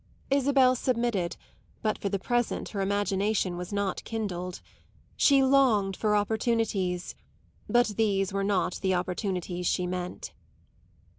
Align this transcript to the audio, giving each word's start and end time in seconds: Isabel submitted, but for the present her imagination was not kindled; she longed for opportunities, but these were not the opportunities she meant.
Isabel 0.31 0.73
submitted, 0.75 1.37
but 1.83 1.99
for 1.99 2.09
the 2.09 2.17
present 2.17 2.69
her 2.69 2.81
imagination 2.81 3.55
was 3.55 3.71
not 3.71 4.03
kindled; 4.03 4.59
she 5.15 5.43
longed 5.43 5.95
for 5.95 6.15
opportunities, 6.15 7.13
but 7.69 7.89
these 7.97 8.33
were 8.33 8.43
not 8.43 8.79
the 8.81 8.95
opportunities 8.95 9.67
she 9.67 9.85
meant. 9.85 10.33